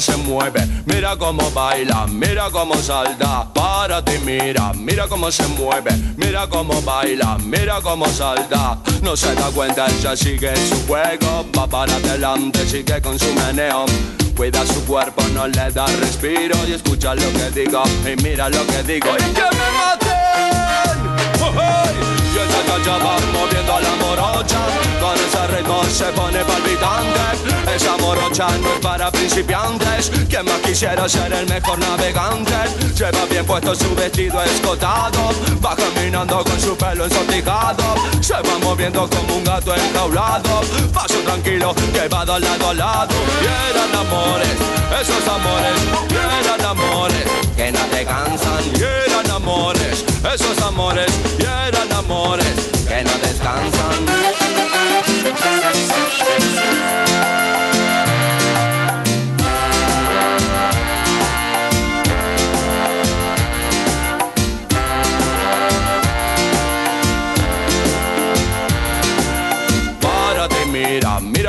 [0.00, 3.52] se mueve, mira cómo baila, mira cómo salta.
[3.52, 8.78] Para ti, mira, mira cómo se mueve, mira cómo baila, mira cómo salta.
[9.02, 13.86] No se da cuenta, ella sigue su juego, va para adelante, sigue con su meneo.
[14.36, 18.64] Cuida su cuerpo, no le da respiro y escucha lo que digo y mira lo
[18.66, 19.42] que digo y me
[19.78, 20.18] maten.
[22.38, 24.60] Y ella ya, ya va moviendo la morocha.
[25.00, 27.74] Con ese ritmo se pone palpitante.
[27.74, 30.10] Esa morocha no es para principiantes.
[30.28, 32.54] Quien más quisiera ser el mejor navegante.
[32.96, 35.30] Lleva bien puesto su vestido escotado.
[35.64, 37.94] Va caminando con su pelo ensortijado.
[38.20, 40.60] Se va moviendo como un gato enjaulado.
[40.94, 43.14] Paso tranquilo que va de lado a lado.
[43.42, 44.56] Y eran amores,
[45.00, 45.78] esos amores.
[46.08, 47.24] Y eran amores
[47.56, 48.64] que no te cansan.
[48.74, 51.10] Y eran amores, esos amores.
[51.38, 54.06] Y eran amores que no descansan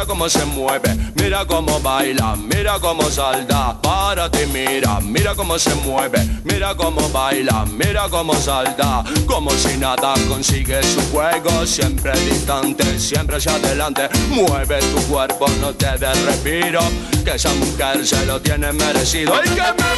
[0.09, 0.89] cómo se mueve,
[1.21, 3.79] mira cómo baila, mira cómo salta.
[3.79, 9.03] Párate y mira, mira cómo se mueve, mira cómo baila, mira cómo salta.
[9.27, 14.09] Como si nada consigue su juego, siempre distante, siempre hacia adelante.
[14.29, 16.81] Mueve tu cuerpo, no te des respiro,
[17.23, 19.35] que esa mujer se lo tiene merecido.
[19.35, 19.89] ¡Ay, que me!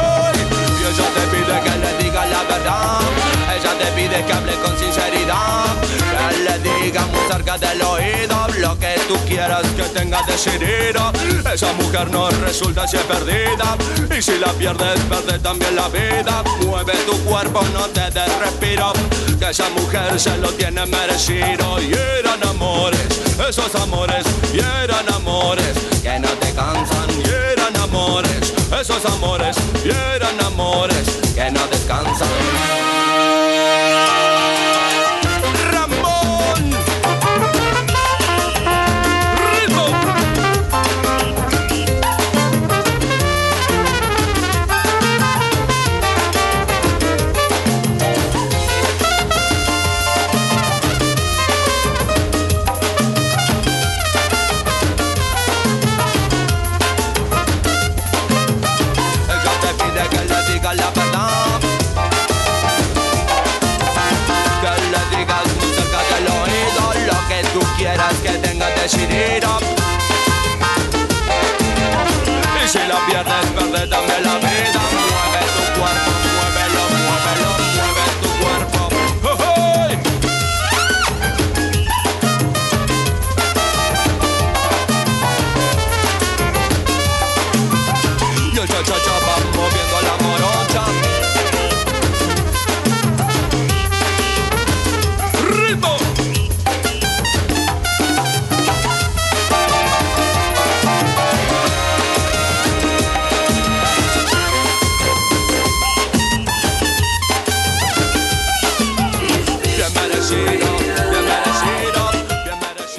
[0.00, 0.31] ¡Ay!
[0.31, 0.31] Y
[0.92, 3.00] ella te pide que le diga la verdad.
[3.56, 5.74] Ella te pide que hable con sinceridad.
[6.18, 11.12] Que le diga muy cerca del oído lo que tú quieras que tenga decidido.
[11.52, 13.76] Esa mujer no resulta si es perdida.
[14.16, 16.42] Y si la pierdes, pierde también la vida.
[16.66, 18.92] Mueve tu cuerpo, no te des respiro.
[19.38, 21.80] Que esa mujer se lo tiene merecido.
[21.80, 23.00] Y eran amores,
[23.48, 26.28] esos amores, y eran amores que no
[28.82, 32.28] esos amores, y eran amores que no descansan.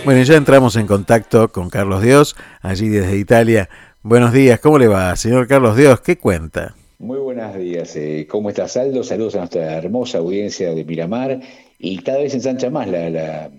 [0.05, 3.69] Bueno, ya entramos en contacto con Carlos Dios, allí desde Italia.
[4.03, 5.99] Buenos días, ¿cómo le va, señor Carlos Dios?
[6.01, 6.75] ¿Qué cuenta?
[6.99, 7.95] Muy buenos días.
[7.95, 9.03] eh, ¿Cómo estás, Aldo?
[9.03, 11.39] Saludos a nuestra hermosa audiencia de Miramar
[11.77, 13.51] y cada vez ensancha más la, la,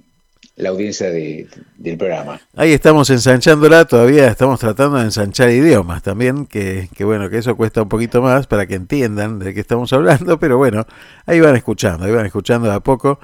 [0.56, 1.46] la audiencia de-
[1.76, 2.40] del programa.
[2.56, 7.56] Ahí estamos ensanchándola, todavía estamos tratando de ensanchar idiomas también, que, que bueno, que eso
[7.56, 10.86] cuesta un poquito más para que entiendan de qué estamos hablando, pero bueno,
[11.26, 13.18] ahí van escuchando, ahí van escuchando de a poco,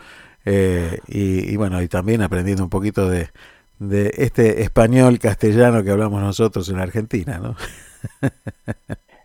[0.45, 3.29] eh, y, y bueno, y también aprendiendo un poquito de,
[3.81, 7.57] de este español castellano que hablamos nosotros en Argentina, ¿no?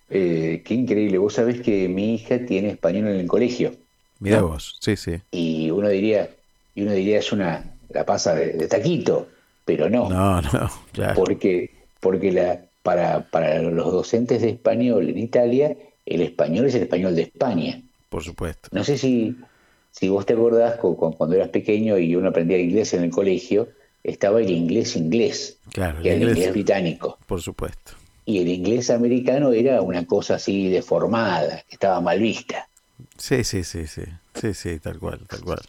[0.10, 1.18] Eh, qué increíble.
[1.18, 3.74] Vos sabés que mi hija tiene español en el colegio
[4.19, 5.22] Mira vos, sí, sí.
[5.31, 6.30] y uno diría,
[6.74, 9.28] y uno diría es una, la pasa de, de taquito,
[9.66, 11.16] pero no, No, no, claro.
[11.16, 15.75] porque, porque la, para, para los docentes de español en Italia,
[16.06, 17.81] el español es el español de España.
[18.10, 18.69] Por supuesto.
[18.72, 19.36] No sé si,
[19.92, 23.12] si vos te acordás cu- cu- cuando eras pequeño y uno aprendía inglés en el
[23.12, 23.69] colegio,
[24.12, 27.18] estaba el inglés inglés, Claro, que el inglés inglés, británico.
[27.25, 27.94] por supuesto.
[28.25, 32.68] Y el inglés americano era una cosa así deformada, que estaba mal vista.
[33.18, 34.04] Sí, sí, sí, sí,
[34.34, 35.60] sí, sí, tal cual, tal cual.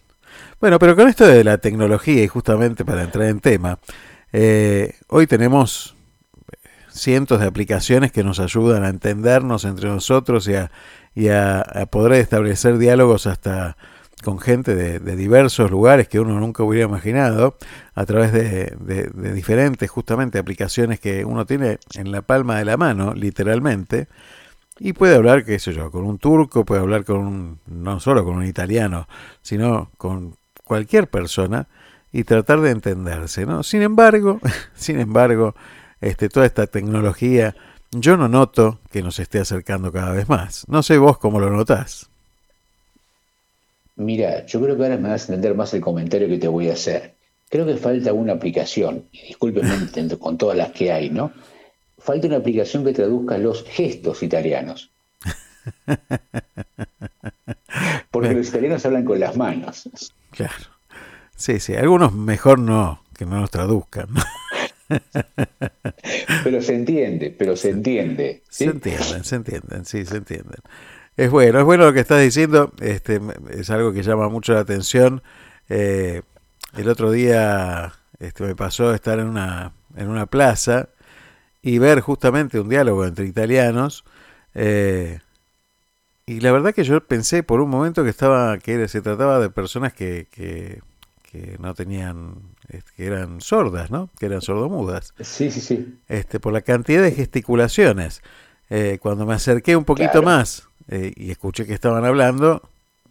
[0.61, 3.79] Bueno, pero con esto de la tecnología y justamente para entrar en tema,
[4.33, 5.95] eh, hoy tenemos
[6.91, 10.71] cientos de aplicaciones que nos ayudan a entendernos entre nosotros y a,
[11.15, 13.77] y a- a poder establecer diálogos hasta
[14.23, 17.57] con gente de, diversos lugares que uno nunca hubiera imaginado,
[17.95, 23.15] a través de, diferentes justamente aplicaciones que uno tiene en la palma de la mano,
[23.15, 24.09] literalmente,
[24.79, 28.25] y puede hablar, qué sé yo, con un turco, puede hablar con un, no solo
[28.25, 29.09] con un italiano,
[29.43, 31.69] sino con cualquier persona
[32.13, 33.63] y tratar de entenderse, ¿no?
[33.63, 34.41] Sin embargo,
[34.75, 35.55] sin embargo,
[36.01, 37.55] este, toda esta tecnología,
[37.91, 40.67] yo no noto que nos esté acercando cada vez más.
[40.69, 42.11] No sé vos cómo lo notás.
[43.97, 46.69] Mira, yo creo que ahora me vas a entender más el comentario que te voy
[46.69, 47.15] a hacer.
[47.49, 51.33] Creo que falta una aplicación, y discúlpenme con todas las que hay, ¿no?
[51.99, 54.91] Falta una aplicación que traduzca los gestos italianos.
[58.11, 59.89] Porque los italianos hablan con las manos.
[60.31, 60.53] Claro.
[61.37, 64.09] Sí, sí, algunos mejor no, que no los traduzcan.
[66.45, 68.43] pero se entiende, pero se entiende.
[68.49, 70.61] Se entienden, se entienden, sí, se entienden.
[71.17, 73.21] Es bueno, es bueno lo que estás diciendo, este,
[73.51, 75.23] es algo que llama mucho la atención.
[75.71, 76.23] Eh,
[76.77, 80.91] el otro día este, me pasó estar en una, en una plaza
[81.63, 84.05] y ver justamente un diálogo entre italianos.
[84.55, 85.21] Eh,
[86.27, 89.49] y la verdad que yo pensé por un momento que estaba que se trataba de
[89.49, 90.83] personas que, que,
[91.31, 92.35] que no tenían
[92.97, 94.11] que eran sordas, ¿no?
[94.19, 95.15] Que eran sordomudas.
[95.21, 95.99] Sí, sí, sí.
[96.09, 98.23] Este, por la cantidad de gesticulaciones.
[98.69, 102.63] Eh, cuando me acerqué un poquito más eh, y escuché que estaban hablando,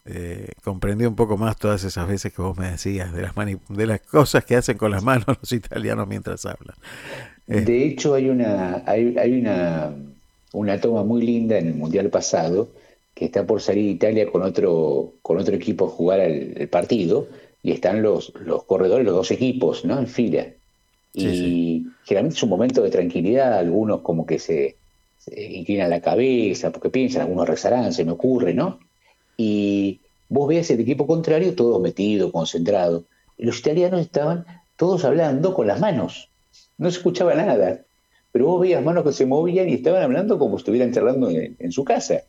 [0.05, 3.85] eh, comprendí un poco más todas esas veces que vos me decías, de las, de
[3.87, 6.75] las cosas que hacen con las manos los italianos mientras hablan.
[7.47, 9.93] Eh, de hecho, hay una, hay, hay una,
[10.53, 12.69] una toma muy linda en el Mundial pasado,
[13.13, 17.27] que está por salir Italia con otro, con otro equipo a jugar el, partido,
[17.63, 19.97] y están los, los corredores, los dos equipos, ¿no?
[19.97, 20.47] En fila.
[21.13, 24.75] y generalmente es un momento de tranquilidad, algunos como que se,
[25.35, 28.79] inclinan la cabeza, porque piensan, algunos rezarán, se me ocurre, ¿no?
[29.37, 29.99] Y
[30.29, 33.03] vos veías el equipo contrario todo metido, concentrado.
[33.37, 34.45] Los italianos estaban
[34.75, 36.29] todos hablando con las manos.
[36.77, 37.81] No se escuchaba nada.
[38.31, 41.71] Pero vos veías manos que se movían y estaban hablando como si estuvieran charlando en,
[41.71, 42.21] su casa.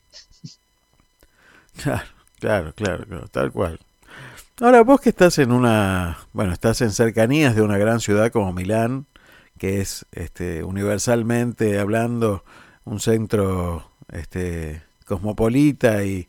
[2.38, 3.78] Claro, claro, claro, tal cual.
[4.60, 8.52] Ahora, vos que estás en una, bueno, estás en cercanías de una gran ciudad como
[8.52, 9.06] Milán,
[9.58, 12.44] que es este, universalmente hablando
[12.86, 16.28] un centro este, cosmopolita y,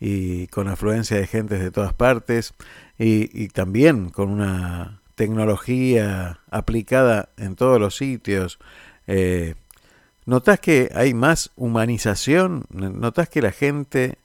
[0.00, 2.54] y, con afluencia de gentes de todas partes
[2.98, 8.58] y, y, también con una tecnología aplicada en todos los sitios.
[9.06, 9.54] Eh,
[10.24, 12.64] ¿Notas que hay más humanización?
[12.70, 14.18] ¿Notas que la gente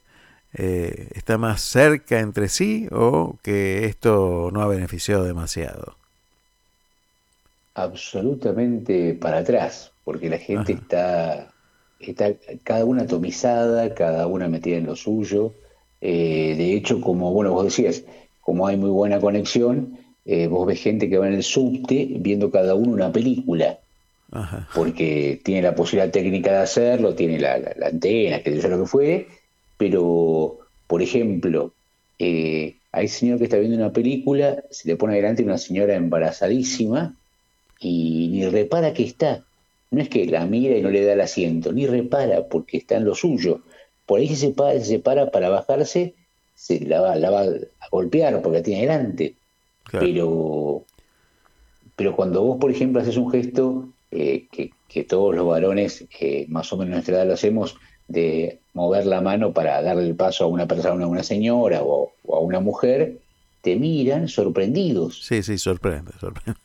[0.54, 5.96] eh, está más cerca entre sí o que esto no ha beneficiado demasiado?
[7.74, 11.51] Absolutamente para atrás, porque la gente está
[12.10, 12.32] está
[12.64, 15.54] cada una atomizada, cada una metida en lo suyo.
[16.00, 18.02] Eh, de hecho, como bueno, vos decías,
[18.40, 22.50] como hay muy buena conexión, eh, vos ves gente que va en el subte viendo
[22.50, 23.78] cada uno una película.
[24.74, 29.26] Porque tiene la posibilidad técnica de hacerlo, tiene la, antena, que yo lo que fue,
[29.76, 31.74] pero, por ejemplo,
[32.18, 37.14] eh, hay señor que está viendo una película, se le pone adelante una señora embarazadísima
[37.78, 39.44] y ni repara que está
[39.92, 42.96] no es que la mira y no le da el asiento, ni repara porque está
[42.96, 43.60] en lo suyo.
[44.06, 46.14] Por ahí se separa, se separa para bajarse,
[46.54, 49.34] se la va, la va a golpear porque la tiene delante.
[49.92, 50.84] Pero,
[51.94, 56.72] pero cuando vos, por ejemplo, haces un gesto eh, que, todos los varones, eh, más
[56.72, 57.76] o menos nuestra edad, lo hacemos,
[58.08, 62.12] de mover la mano para darle el paso a una persona, a una señora o,
[62.24, 63.18] o a una mujer,
[63.60, 65.22] te miran sorprendidos.
[65.22, 66.58] Sí, sí, sorprende, sorprende.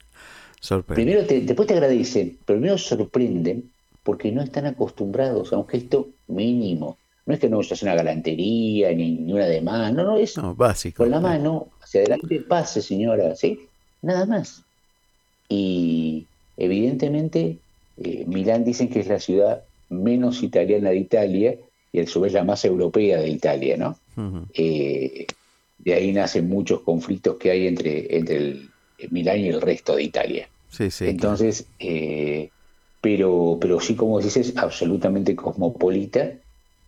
[0.87, 3.71] Primero después te agradecen, pero primero sorprenden
[4.03, 6.97] porque no están acostumbrados a un gesto mínimo.
[7.25, 11.03] No es que no es una galantería ni, ni una demanda, no, no, es básico.
[11.03, 13.67] Con la mano hacia adelante, pase señora, ¿sí?
[14.01, 14.63] Nada más.
[15.49, 17.57] Y evidentemente
[17.97, 21.55] eh, Milán dicen que es la ciudad menos italiana de Italia
[21.91, 23.97] y a su vez la más europea de Italia, ¿no?
[24.53, 25.27] Eh,
[25.79, 28.69] de ahí nacen muchos conflictos que hay entre, entre el
[29.09, 30.49] Milán y el resto de Italia.
[30.69, 32.49] Sí, sí, Entonces, eh,
[33.01, 36.33] pero, pero sí, como dices, absolutamente cosmopolita,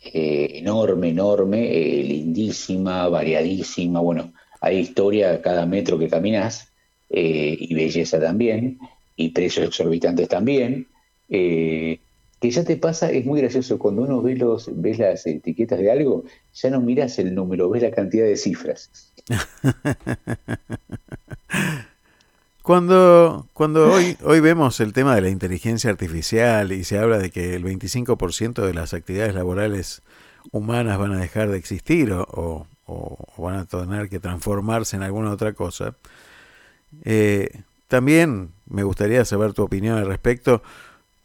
[0.03, 3.99] eh, enorme, enorme, eh, lindísima, variadísima.
[3.99, 6.67] Bueno, hay historia cada metro que caminas
[7.11, 8.77] y belleza también,
[9.15, 10.87] y precios exorbitantes también.
[11.27, 15.91] que ya te pasa, es muy gracioso, cuando uno ve, los, ves las etiquetas de
[15.91, 16.23] algo,
[16.53, 19.11] ya no miras el número, ves la cantidad de cifras.
[22.69, 27.31] Cuando, cuando hoy, hoy vemos el tema de la inteligencia artificial y se habla de
[27.31, 30.03] que el 25% de las actividades laborales
[30.51, 32.67] humanas van a dejar de existir o,
[33.39, 35.95] van a tener que transformarse en alguna otra cosa.
[37.05, 40.61] Eh, también me gustaría saber tu opinión al respecto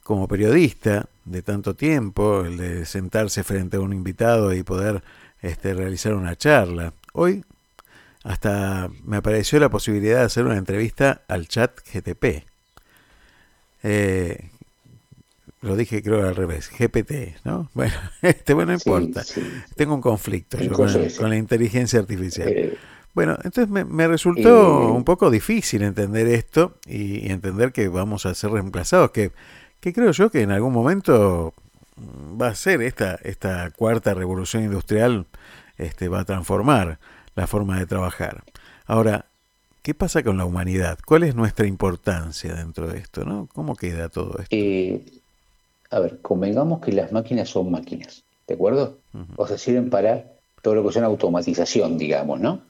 [0.02, 5.02] como periodista de tanto tiempo, el de sentarse frente a un invitado y poder
[5.42, 6.94] este, realizar una charla.
[7.12, 7.44] Hoy
[8.24, 12.44] hasta me apareció la posibilidad de hacer una entrevista al chat GTP.
[13.82, 14.50] Eh,
[15.60, 17.70] lo dije creo al revés, GPT, ¿no?
[17.74, 19.22] Bueno, este, bueno, no importa.
[19.76, 22.48] Tengo un conflicto con, la inteligencia artificial.
[22.48, 22.78] Eh,
[23.12, 28.50] bueno, entonces me, resultó un poco difícil entender esto y, entender que vamos a ser
[28.50, 29.30] reemplazados, que,
[29.80, 31.54] que creo yo que en algún momento
[32.40, 35.26] va a ser esta, esta cuarta revolución industrial,
[35.76, 36.98] este, va a transformar
[37.34, 38.44] la forma de trabajar.
[38.86, 39.26] Ahora,
[39.82, 40.98] ¿qué pasa con la humanidad?
[41.06, 43.24] ¿Cuál es nuestra importancia dentro de esto?
[43.24, 43.48] ¿no?
[43.52, 44.48] ¿Cómo queda todo esto?
[44.50, 45.00] Eh,
[45.90, 48.98] a ver, convengamos que las máquinas son máquinas, ¿de acuerdo?
[49.36, 50.24] O sea, sirven para
[50.62, 52.62] todo lo que es una automatización, digamos, ¿no?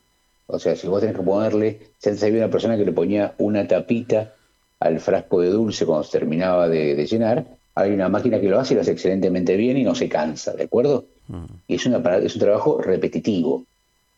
[0.46, 3.66] O sea, si vos tenés que ponerle, se había una persona que le ponía una
[3.66, 4.34] tapita
[4.80, 8.74] al frasco de dulce cuando se terminaba de, llenar, hay una máquina que lo hace
[8.74, 11.06] y lo hace excelentemente bien y no se cansa, ¿de acuerdo?
[11.28, 11.44] Mm.
[11.68, 13.64] Y es, una, es un trabajo repetitivo,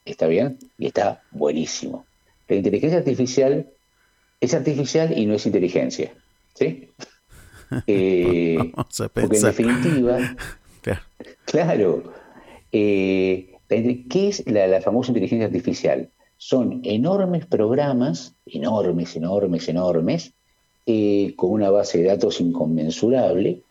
[0.06, 0.58] ¿está bien?
[0.78, 2.06] Y está buenísimo.
[2.48, 3.66] La inteligencia artificial
[4.40, 6.12] es artificial y no es inteligencia,
[6.54, 6.90] ¿sí?
[7.88, 8.72] Eh,
[9.12, 10.36] porque en definitiva,
[11.46, 12.12] claro,
[12.70, 16.08] eh, ¿qué es la famosa inteligencia artificial?
[16.38, 20.32] son enormes programas, enormes, enormes, enormes,
[20.86, 23.62] eh, con una base de datos inconmensurable,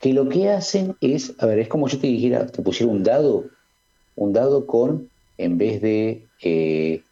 [0.00, 3.02] que lo que hacen es, a ver, es como yo te dijera, te pusiera un
[3.02, 3.46] dado,
[4.16, 7.02] un dado con, en vez de eh,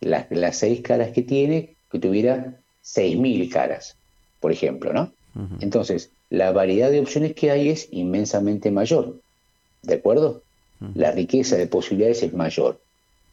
[0.00, 3.96] las, seis caras que tiene, que tuviera seis mil caras,
[4.40, 5.12] por ejemplo, ¿no?
[5.60, 9.16] Entonces, la variedad de opciones que hay es inmensamente mayor,
[9.82, 10.42] ¿de acuerdo?
[10.94, 12.78] La riqueza de posibilidades es mayor.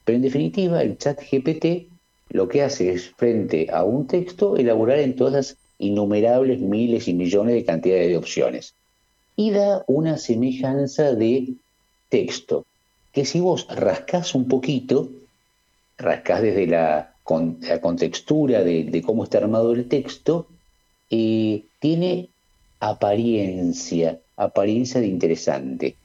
[0.06, 1.90] Pero en definitiva, el chat GPT
[2.30, 7.56] lo que hace es, frente a un texto, elaborar en todas innumerables miles y millones
[7.56, 8.74] de cantidades de opciones.
[9.36, 11.54] Y da una semejanza de
[12.10, 12.66] texto,
[13.12, 15.10] que si vos rascás un poquito,
[15.98, 20.48] rascás desde la, contextura de, cómo está armado el texto,
[21.12, 22.30] eh, tiene
[22.80, 25.96] apariencia, apariencia de interesante.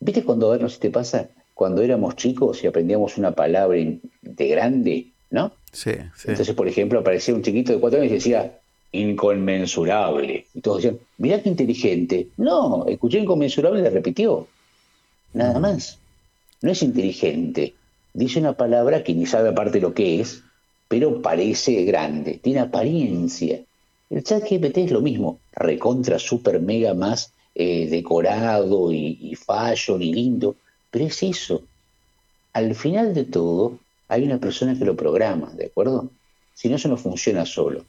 [0.00, 3.32] ¿Viste cuando, a ver, no sé si te pasa, cuando éramos chicos y aprendíamos una
[3.32, 3.78] palabra
[4.22, 5.52] de grande, ¿no?
[5.72, 6.28] Sí, sí.
[6.28, 8.58] Entonces, por ejemplo, aparecía un chiquito de cuatro años y decía
[8.92, 10.46] inconmensurable.
[10.54, 12.28] Y todos decían, mirá qué inteligente.
[12.36, 14.46] No, escuché inconmensurable y le repitió.
[15.32, 15.98] Nada más.
[16.62, 17.74] No es inteligente.
[18.14, 20.42] Dice una palabra que ni sabe aparte lo que es,
[20.88, 23.60] pero parece grande, tiene apariencia.
[24.08, 30.00] El chat GPT es lo mismo, recontra, super, mega más eh, decorado y, y fashion
[30.00, 30.56] y lindo,
[30.90, 31.62] pero es eso.
[32.52, 36.10] Al final de todo, hay una persona que lo programa, ¿de acuerdo?
[36.54, 37.84] Si no, eso no funciona solo.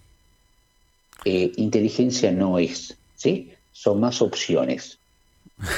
[1.25, 3.51] Eh, inteligencia no es, ¿sí?
[3.71, 4.97] Son más opciones.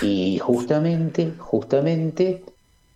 [0.02, 2.44] Y justamente, justamente,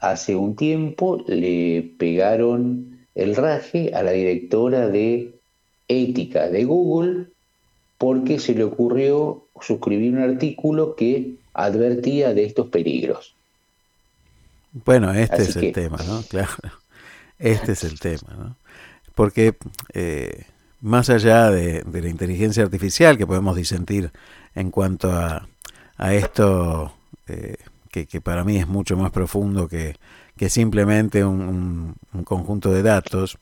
[0.03, 5.33] hace un tiempo le pegaron el raje a la directora de
[5.87, 7.27] ética de Google
[7.97, 13.33] porque se le ocurrió suscribir un artículo que advertía de estos peligros.
[14.73, 16.21] Bueno, este es el tema, ¿no?
[16.29, 16.51] Claro,
[17.39, 18.57] este es el tema, ¿no?
[19.15, 19.55] Porque
[19.93, 20.47] eh,
[20.81, 24.11] más allá de, la inteligencia artificial que podemos disentir
[24.53, 25.47] en cuanto a,
[25.95, 26.93] a esto,
[27.27, 27.55] eh,
[27.93, 29.95] que, para mí es mucho más profundo que,
[30.35, 33.37] que simplemente un, conjunto de datos,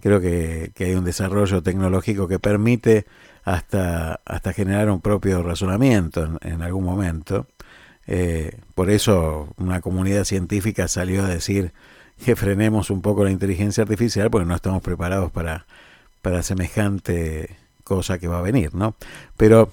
[0.00, 3.06] creo que, hay un desarrollo tecnológico que permite
[3.44, 7.46] hasta, hasta generar un propio razonamiento en algún momento.
[8.08, 11.72] Eh, por eso una comunidad científica salió a decir
[12.24, 15.66] que frenemos un poco la inteligencia artificial porque no estamos preparados para,
[16.20, 18.96] para semejante cosa que va a venir, ¿no?
[19.36, 19.72] Pero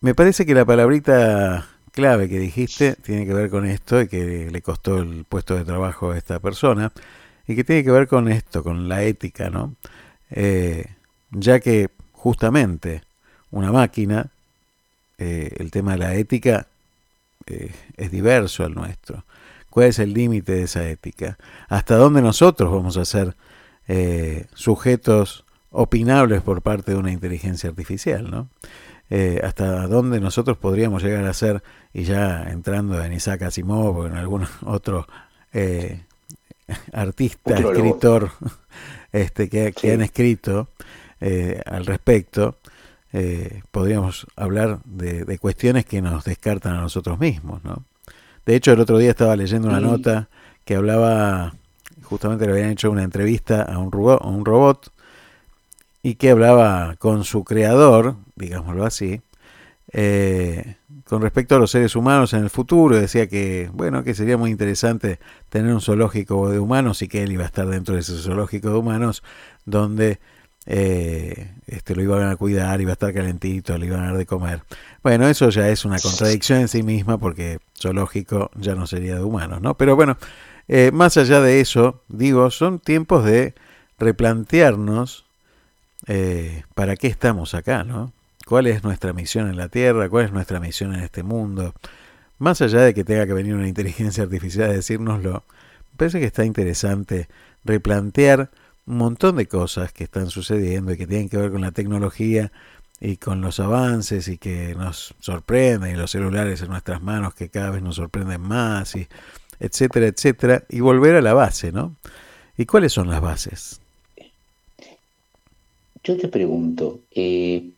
[0.00, 4.50] me parece que la palabrita clave que dijiste tiene que ver con esto y que
[4.50, 6.92] le costó el puesto de trabajo a esta persona
[7.48, 9.74] y que tiene que ver con esto, con la ética, ¿no?
[10.30, 10.84] Eh,
[11.30, 13.02] ya que justamente
[13.50, 14.26] una máquina,
[15.16, 16.66] eh, el tema de la ética
[17.46, 19.24] eh, es diverso al nuestro.
[19.70, 21.38] ¿Cuál es el límite de esa ética?
[21.68, 23.34] ¿Hasta dónde nosotros vamos a ser
[24.54, 28.30] sujetos opinables por parte de una inteligencia artificial?
[28.30, 28.48] ¿no?
[29.08, 34.06] Eh, hasta dónde nosotros podríamos llegar a ser, y ya entrando en Isaac Asimov o
[34.06, 35.06] en algún otro
[36.92, 38.30] artista, escritor
[39.12, 40.68] este, que, que han escrito
[41.64, 42.58] al respecto,
[43.18, 47.64] eh, podríamos hablar de, cuestiones que nos descartan a nosotros mismos.
[47.64, 47.84] ¿no?
[48.44, 50.28] De hecho, el otro día estaba leyendo una nota
[50.66, 51.54] que hablaba,
[52.02, 54.92] justamente le habían hecho una entrevista a un robot, a un robot
[56.06, 59.22] y que hablaba con su creador, digámoslo así,
[59.90, 64.36] eh, con respecto a los seres humanos en el futuro, decía que, bueno, que sería
[64.36, 68.02] muy interesante tener un zoológico de humanos y que él iba a estar dentro de
[68.02, 69.24] ese zoológico de humanos,
[69.64, 70.20] donde
[70.66, 74.26] eh, este, lo iban a cuidar, iba a estar calentito, le iban a dar de
[74.26, 74.62] comer.
[75.02, 79.24] Bueno, eso ya es una contradicción en sí misma porque zoológico ya no sería de
[79.24, 79.76] humanos, ¿no?
[79.76, 80.18] Pero bueno,
[80.68, 83.56] eh, más allá de eso, digo, son tiempos de
[83.98, 85.25] replantearnos
[86.06, 87.84] eh, ¿para qué estamos acá?
[87.84, 88.12] ¿no?
[88.46, 90.08] ¿Cuál es nuestra misión en la Tierra?
[90.08, 91.74] ¿Cuál es nuestra misión en este mundo?
[92.38, 95.44] Más allá de que tenga que venir una inteligencia artificial a decírnoslo,
[95.92, 97.28] me parece que está interesante
[97.64, 98.50] replantear
[98.86, 102.52] un montón de cosas que están sucediendo y que tienen que ver con la tecnología
[103.00, 107.48] y con los avances y que nos sorprenden y los celulares en nuestras manos que
[107.48, 109.08] cada vez nos sorprenden más y
[109.58, 111.96] etcétera, etcétera, y volver a la base, ¿no?
[112.56, 113.80] ¿Y cuáles son las bases?
[116.06, 117.70] Yo te pregunto, eh,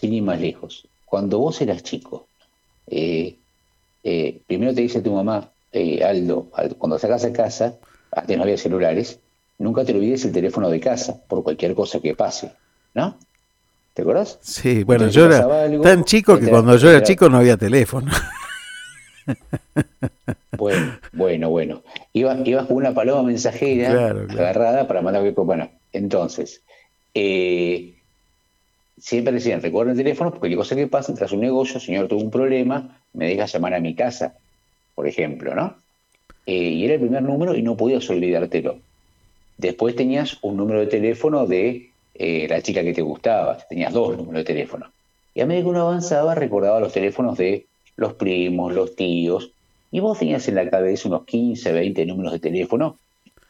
[0.00, 2.26] sin ir más lejos, cuando vos eras chico,
[2.86, 3.36] eh,
[4.02, 7.74] eh, primero te dice tu mamá, eh, Aldo, cuando sacas a casa,
[8.12, 9.18] antes no había celulares,
[9.58, 12.50] nunca te olvides el teléfono de casa por cualquier cosa que pase,
[12.94, 13.18] ¿no?
[13.92, 14.38] ¿Te acuerdas?
[14.40, 15.46] Sí, bueno, yo era
[15.82, 18.10] tan chico que cuando yo era chico no había teléfono.
[20.56, 21.82] Bueno, bueno, bueno.
[22.14, 25.30] Ibas, con una paloma mensajera agarrada para mandar...
[25.34, 26.62] Bueno, entonces,
[27.18, 27.94] eh,
[28.98, 32.20] siempre decían, recuerden el teléfono, porque cualquier cosa que pasa, tras un negocio, señor, tuvo
[32.20, 34.34] un problema, me deja llamar a mi casa,
[34.94, 35.76] por ejemplo, ¿no?
[36.44, 38.80] Eh, y era el primer número y no podías olvidártelo.
[39.56, 44.14] Después tenías un número de teléfono de eh, la chica que te gustaba, tenías dos
[44.14, 44.90] números de teléfono.
[45.34, 47.64] Y a medida que uno avanzaba, recordaba los teléfonos de
[47.96, 49.52] los primos, los tíos,
[49.90, 52.98] y vos tenías en la cabeza unos 15, 20 números de teléfono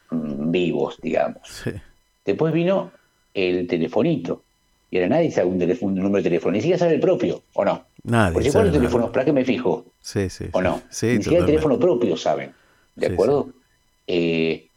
[0.09, 1.63] mm, vivos, digamos.
[2.23, 2.91] Después vino
[3.37, 4.41] el telefonito.
[4.89, 7.43] Y ahora nadie sabe un, teléfono, un número de teléfono, ni siquiera sabe el propio,
[7.53, 7.85] ¿o no?
[8.03, 8.33] Nadie.
[8.33, 9.85] Porque sabe el teléfono, ¿para qué me fijo?
[10.01, 10.45] Sí, sí.
[10.53, 10.81] ¿O no?
[10.89, 12.53] Sí, ni siquiera el teléfono propio saben.
[12.95, 13.49] ¿De acuerdo?
[14.07, 14.67] Eh,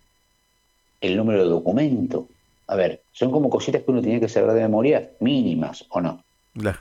[1.00, 2.28] el número de documento.
[2.66, 6.22] A ver, son como cositas que uno tenía que saber de memoria mínimas, ¿o no?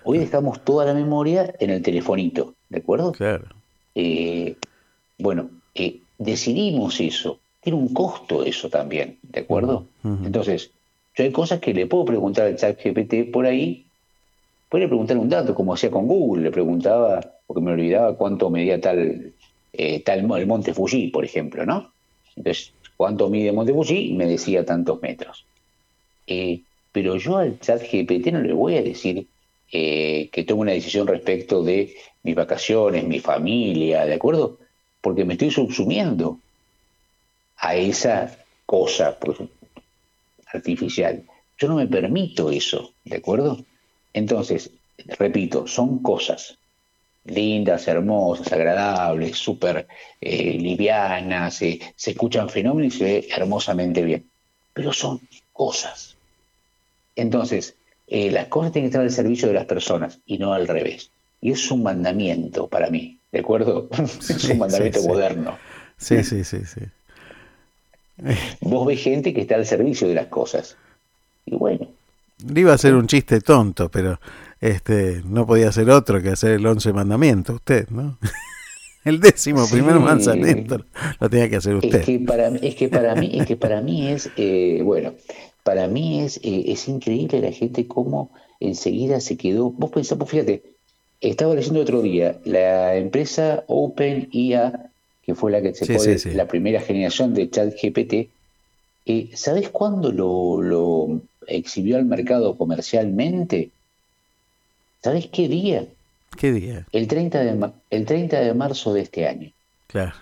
[0.03, 3.11] Hoy dejamos toda la memoria en el telefonito, ¿de acuerdo?
[3.11, 3.45] Claro.
[3.95, 4.55] Eh,
[5.17, 7.39] bueno, eh, decidimos eso.
[7.61, 9.85] Tiene un costo eso también, ¿de acuerdo?
[10.03, 10.71] Entonces,
[11.23, 13.85] hay cosas que le puedo preguntar al chat GPT por ahí.
[14.69, 16.43] Puede preguntar un dato, como hacía con Google.
[16.43, 19.33] Le preguntaba, porque me olvidaba cuánto medía tal,
[19.73, 21.91] eh, tal el monte Fuji, por ejemplo, ¿no?
[22.35, 25.45] Entonces, cuánto mide monte Fuji, me decía tantos metros.
[26.27, 29.27] Eh, pero yo al chat GPT no le voy a decir
[29.71, 34.57] eh, que tome una decisión respecto de mis vacaciones, mi familia, ¿de acuerdo?
[35.01, 36.39] Porque me estoy subsumiendo
[37.57, 39.17] a esa cosa,
[40.53, 41.23] artificial.
[41.57, 43.63] Yo no me permito eso, ¿de acuerdo?
[44.13, 44.71] Entonces,
[45.17, 46.57] repito, son cosas
[47.25, 49.87] lindas, hermosas, agradables, súper
[50.19, 54.29] eh, livianas, eh, se escuchan fenómenos y se ve hermosamente bien,
[54.73, 56.17] pero son cosas.
[57.15, 57.75] Entonces,
[58.07, 61.11] eh, las cosas tienen que estar al servicio de las personas y no al revés.
[61.41, 63.89] Y es un mandamiento para mí, ¿de acuerdo?
[64.19, 65.57] es un mandamiento moderno.
[65.97, 66.81] Sí, sí, sí, sí.
[68.61, 70.75] Vos ves gente que está al servicio de las cosas.
[71.45, 71.87] Y bueno.
[72.47, 74.19] Le iba a hacer un chiste tonto, pero
[74.61, 78.17] este no podía ser otro que hacer el once mandamiento, usted, ¿no?
[79.05, 80.83] El décimo primer mandamiento
[81.19, 82.01] lo tenía que hacer usted.
[82.01, 85.13] Es que para, es que para mí, es que para mí es, eh, bueno,
[85.63, 89.71] para mí es, eh, es increíble la gente cómo enseguida se quedó.
[89.71, 90.63] Vos pensás, pues fíjate,
[91.21, 94.88] estaba leyendo otro día, la empresa OpenIA
[95.29, 98.13] que fue la que se fue la primera generación de ChatGPT,
[99.05, 103.69] eh, ¿sabes cuándo lo, exhibió al mercado comercialmente?
[105.03, 105.85] ¿Sabes qué día?
[106.35, 106.87] ¿Qué día?
[106.91, 109.51] El 30 de, el 30 de marzo de este año.
[109.85, 110.13] Claro.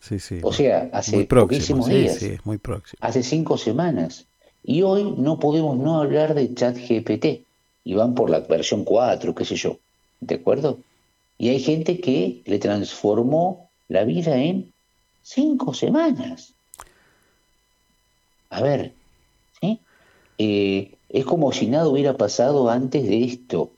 [0.00, 0.40] Sí, sí.
[0.42, 2.16] O sea, hace poquísimos días.
[2.16, 2.98] Sí, muy próximo.
[3.00, 4.26] Hace cinco semanas.
[4.64, 7.44] Y hoy no podemos no hablar de ChatGPT.
[7.84, 9.78] Y van por la versión 4, qué sé yo.
[10.18, 10.80] ¿De acuerdo?
[11.38, 14.72] Y hay gente que le transformó la vida en
[15.22, 16.54] cinco semanas.
[18.50, 18.92] A ver,
[19.60, 19.80] ¿sí?
[20.38, 23.70] Eh, es como si nada hubiera pasado antes de esto.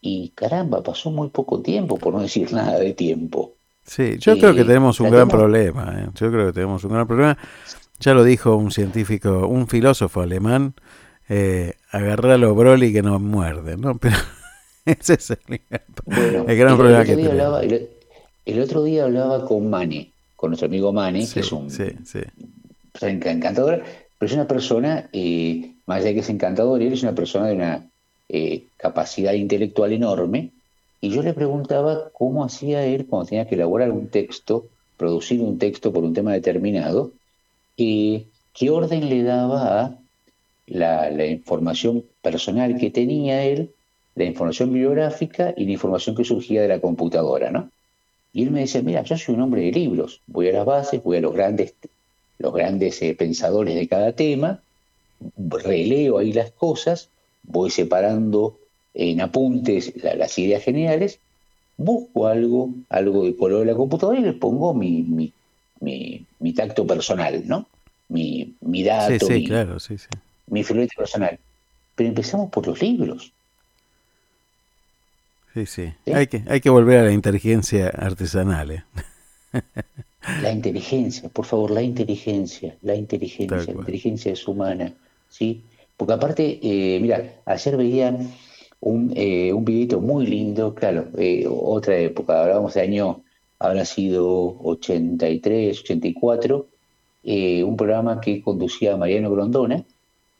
[0.00, 3.52] Y caramba, pasó muy poco tiempo, por no decir nada de tiempo.
[3.84, 5.94] Sí, yo creo que tenemos un gran problema.
[5.98, 6.08] ¿eh?
[6.14, 7.36] Yo creo que tenemos un gran problema.
[7.98, 10.74] Ya lo dijo un científico, un filósofo alemán,
[11.28, 13.98] eh, agarrar a los Broly que nos muerden, ¿no?
[13.98, 14.16] Pero
[14.84, 15.60] ese es el,
[16.56, 17.62] gran problema que tenemos.
[17.62, 17.90] El
[18.60, 21.68] otro día hablaba con Mane, con nuestro amigo Manny, que es un
[23.00, 23.82] encantador,
[24.18, 27.46] pero es una persona, eh, más allá de que es encantador, él es una persona
[27.46, 27.86] de una
[28.28, 30.50] eh, capacidad intelectual enorme,
[31.00, 35.58] y yo le preguntaba cómo hacía él cuando tenía que elaborar un texto, producir un
[35.58, 37.12] texto por un tema determinado,
[37.76, 39.94] y qué orden le daba a
[40.66, 43.70] la, información personal que tenía él,
[44.14, 47.70] la información biográfica y la información que surgía de la computadora, ¿no?
[48.32, 51.02] Y él me decía, mira, yo soy un hombre de libros, voy a las bases,
[51.02, 51.74] voy a los grandes,
[52.38, 54.60] los grandes eh, pensadores de cada tema,
[55.36, 57.08] releo ahí las cosas,
[57.42, 58.58] voy separando
[58.94, 61.18] en apuntes las ideas generales,
[61.76, 66.86] busco algo, algo de color de la computadora y le pongo mi, mi, mi, tacto
[66.86, 67.66] personal, ¿no?
[68.08, 70.08] Mi, mi dato, sí, sí, claro, sí, sí
[70.50, 71.38] mi filete personal.
[71.94, 73.32] Pero empezamos por los libros.
[75.54, 75.92] Sí, sí.
[76.12, 78.70] Hay, que, hay que volver a la inteligencia artesanal.
[78.70, 78.84] ¿eh?
[80.42, 84.92] La inteligencia, por favor, la inteligencia, la inteligencia, la inteligencia es humana,
[85.28, 85.62] ¿sí?
[85.96, 88.16] Porque aparte, eh, mira, ayer veía
[88.80, 93.22] un, eh, un videito muy lindo, claro, eh, otra época, hablábamos de año,
[93.58, 96.66] habrá sido 83, 84,
[97.24, 99.84] un programa que conducía Mariano Grondona,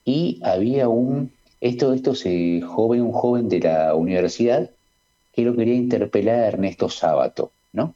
[0.04, 4.70] y había un, esto, esto se, joven, un joven de la universidad
[5.32, 7.94] que lo quería interpelar a Ernesto Sábato, ¿no?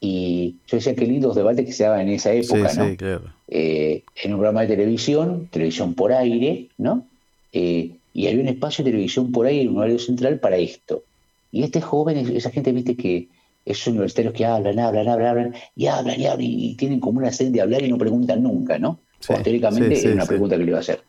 [0.00, 2.88] Y yo decía qué lindos debates que se daban en esa época, ¿no?
[2.88, 3.24] Sí, claro.
[3.48, 7.06] Eh, en un programa de televisión, televisión por aire, ¿no?
[7.52, 11.02] Eh, y había un espacio de televisión por aire, un horario central para esto.
[11.52, 13.28] Y este joven, esa gente, viste que
[13.64, 17.32] esos universitarios que hablan, hablan, hablan, hablan, y hablan y hablan, y tienen como una
[17.32, 19.00] sed de hablar y no preguntan nunca, ¿no?
[19.42, 21.02] teóricamente era una pregunta que le iba a hacer.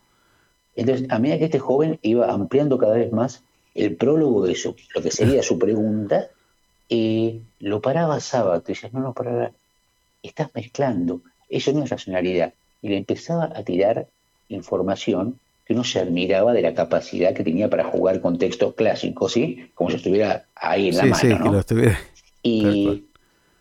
[0.74, 3.42] Entonces, a medida que este joven iba ampliando cada vez más
[3.78, 6.28] el prólogo de su, lo que sería su pregunta,
[6.88, 9.52] eh, lo paraba sábado y decía, no, no, para,
[10.22, 12.52] estás mezclando, eso no es racionalidad.
[12.82, 14.08] Y le empezaba a tirar
[14.48, 19.32] información que uno se admiraba de la capacidad que tenía para jugar con textos clásicos,
[19.32, 19.70] ¿sí?
[19.74, 21.64] Como si estuviera ahí en la mano, ¿no?
[22.42, 23.04] y,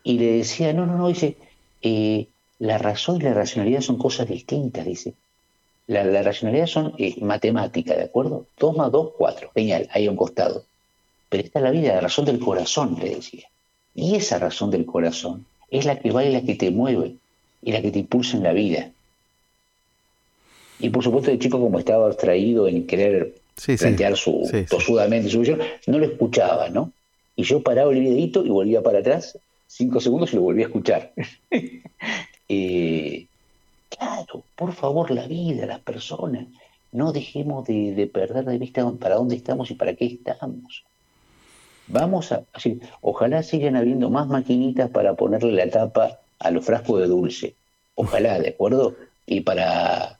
[0.04, 1.36] y, le decía, no, no, no, dice,
[1.82, 2.28] eh,
[2.60, 5.14] la razón y la racionalidad son cosas distintas, dice.
[5.88, 8.46] La, racionalidad son eh, matemática, ¿de acuerdo?
[8.60, 9.52] 2 más 2, 4.
[9.54, 10.66] Genial, ahí a un costado.
[11.30, 13.48] Pero esta es la vida, la razón del corazón, le decía.
[13.96, 17.16] Y esa razón del corazón es la que vale, la que te mueve
[17.62, 18.92] y la que te impulsa en la vida.
[20.80, 25.60] Y por supuesto, el chico, como estaba abstraído en querer plantear su tosudamente su visión,
[25.88, 26.92] no lo escuchaba, ¿no?
[27.36, 30.70] Y yo paraba el videito y volvía para atrás, cinco segundos y lo volvía a
[30.70, 31.14] escuchar.
[32.50, 33.26] Eh,
[33.90, 36.48] claro, por favor, la vida, las personas,
[36.92, 40.86] no dejemos de, perder de vista para dónde estamos y para qué estamos.
[41.88, 47.02] Vamos a, así, ojalá sigan habiendo más maquinitas para ponerle la tapa a los frascos
[47.02, 47.56] de dulce.
[47.96, 48.96] Ojalá, ¿de acuerdo?
[49.26, 50.20] Y para,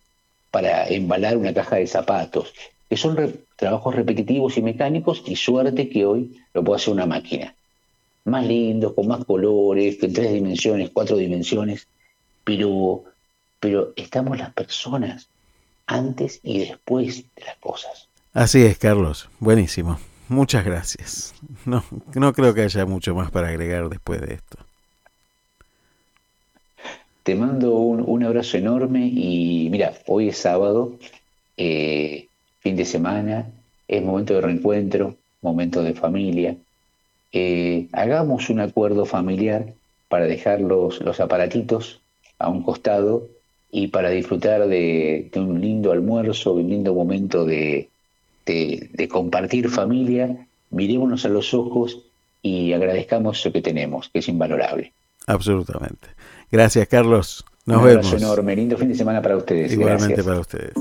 [0.52, 2.54] para embalar una caja de zapatos,
[2.90, 3.18] que son
[3.56, 7.54] trabajos repetitivos y mecánicos y suerte que hoy lo puede hacer una máquina.
[8.26, 11.88] Más lindos, con más colores, en tres dimensiones, cuatro dimensiones
[12.48, 13.04] pero,
[13.60, 15.28] pero estamos las personas
[15.86, 18.08] antes y después de las cosas.
[18.34, 19.30] Así es, Carlos.
[19.40, 20.00] Buenísimo.
[20.30, 21.34] Muchas gracias.
[21.66, 24.58] No, no creo que haya mucho más para agregar después de esto.
[27.24, 30.94] Te mando un, abrazo enorme y mira, hoy es sábado,
[31.58, 32.28] eh,
[32.60, 33.50] fin de semana,
[33.88, 36.56] es momento de reencuentro, momento de familia.
[37.34, 39.74] Eh, hagamos un acuerdo familiar
[40.08, 42.00] para dejar los, los aparatitos
[42.40, 43.28] a un costado
[43.72, 47.90] y para disfrutar de, un lindo almuerzo, un lindo momento de,
[48.46, 52.04] de, compartir familia, mirémonos a los ojos
[52.42, 54.94] y agradezcamos lo que tenemos, que es invalorable.
[55.26, 56.08] Absolutamente.
[56.52, 57.46] Gracias, Carlos.
[57.66, 58.56] Nos un abrazo enorme.
[58.56, 59.74] Lindo fin de semana para ustedes.
[59.74, 60.74] Igualmente para ustedes.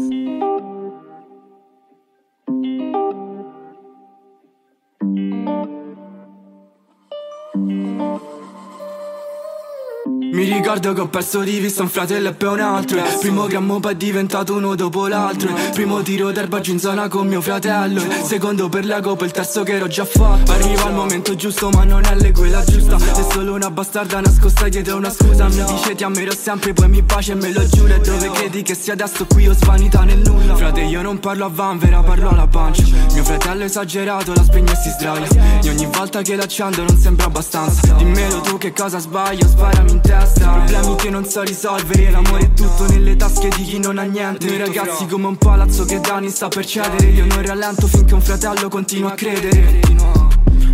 [10.37, 13.03] Mi ricordo che ho perso di vista un fratello e poi un altro.
[13.20, 15.51] Primo grammo poi è diventato uno dopo l'altro.
[15.72, 18.03] Primo tiro d'erba giù in zona con mio fratello.
[18.22, 20.53] Secondo per la copa, il terzo che ero già fatto.
[20.53, 22.96] Arriva il momento giusto ma non è le quella giusta.
[22.96, 25.49] È solo una bastarda nascosta dietro una scusa.
[25.49, 27.94] Mi dice ti ammiro sempre poi mi bacia e me lo giuro.
[27.94, 30.55] E dove credi che sia adesso qui ho svanità nel nulla.
[30.55, 32.85] Frate io non parlo a vanvera parlo alla pancia.
[33.12, 35.27] Mio fratello esagerato la spegne e si sdraia.
[35.62, 37.95] E ogni volta che l'accendo non sembra abbastanza.
[37.95, 40.51] Dimmelo tu che cosa sbaglio sparami in testa.
[40.51, 44.47] Problemi che non so risolvere L'amore è tutto nelle tasche di chi non ha niente.
[44.47, 47.07] Noi ragazzi come un palazzo che Dani sta per cedere.
[47.09, 49.81] Io non rallento finché un fratello continua a credere.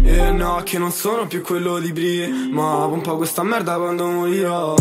[0.05, 4.75] E no, che non sono più quello di prima Pompa questa merda quando morirò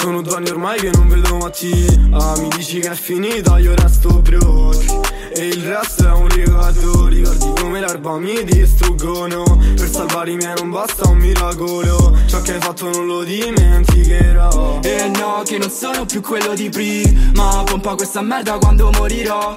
[0.00, 4.08] Sono due anni ormai che non vedo Mattia Mi dici che è finita, io resto
[4.22, 7.06] broke e il resto è un ricordo.
[7.06, 9.42] Ricordi come l'erba mi distruggono.
[9.76, 12.16] Per salvare i miei non basta un miracolo.
[12.26, 14.80] Ciò che hai fatto non lo dimenticherò.
[14.82, 19.52] E no, che non sono più quello di prima Pompa questa merda quando morirò.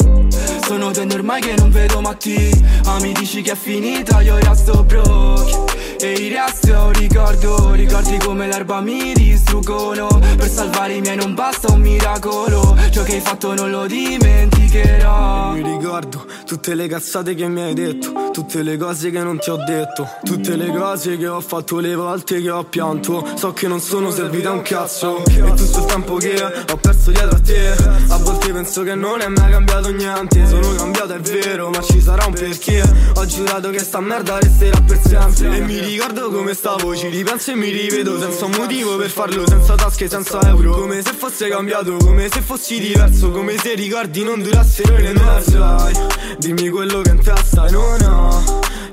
[0.66, 2.52] Sono due anni ormai che non vedo Matti.
[2.86, 5.73] Ah mi dici che è finita, io resto broke
[6.04, 10.08] e il resto è un ricordo Ricordi come l'erba mi distruggono.
[10.36, 15.54] Per salvare i miei non basta un miracolo Ciò che hai fatto non lo dimenticherò.
[15.54, 19.52] Mi ricordo tutte le cazzate che mi hai detto Tutte le cose che non ti
[19.52, 23.24] ho detto Tutte le cose che ho fatto le volte che ho pianto.
[23.36, 25.24] So che non sono servita un cazzo.
[25.26, 27.76] E tutto il tempo che ho perso dietro a te.
[28.08, 30.48] A volte penso che non è mai cambiato niente.
[30.48, 32.82] Sono cambiato è vero ma ci sarà un perché.
[33.16, 35.58] Ho giurato che sta merda resterà per sempre.
[35.58, 39.48] E mi ricordo come stavo Ci ripenso e mi rivedo senza un motivo per farlo.
[39.48, 40.72] Senza tasche, senza euro.
[40.72, 43.30] Come se fosse cambiato, come se fossi diverso.
[43.30, 45.94] Come se i ricordi non durassero nemmeno sai
[46.38, 48.23] Dimmi quello che in testa non ho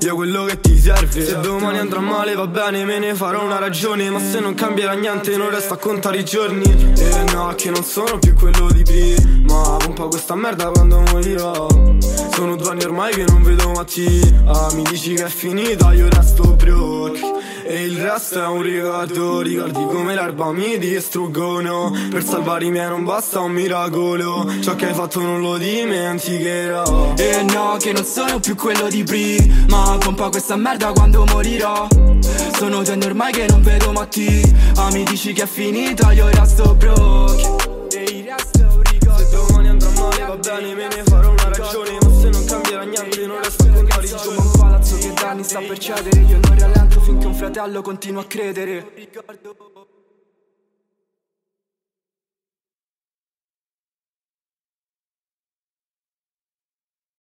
[0.01, 1.25] io quello che ti serve.
[1.25, 4.93] Se domani andrà male va bene me ne farò una ragione Ma se non cambierà
[4.93, 6.65] niente non resta a contare i giorni.
[6.99, 11.67] E no che non sono più quello di prima Pompa questa merda quando morirò.
[12.33, 16.55] Sono due anni ormai che non vedo Mattia Mi dici che è finita io resto
[16.55, 17.40] broke
[17.73, 21.93] E il resto è un ricordo Ricordi come l'erba mi distruggono.
[22.11, 24.45] Per salvare i miei non basta un miracolo.
[24.61, 27.15] Ciò che hai fatto non lo dimenticherò.
[27.17, 31.87] E no che non sono più quello di prima pompa questa merda quando morirò.
[32.59, 34.43] Sono anni ormai che non vedo Matti.
[34.75, 37.43] Ah mi dici che è finita io resto broke.
[37.97, 39.17] E il resto un ricordo.
[39.17, 41.99] Se domani andrà male va bene me ne farò una ragione.
[42.03, 43.60] Ma se non cambierà niente non resto
[45.45, 48.93] sta per cedere Io non rallento finché un fratello continua a credere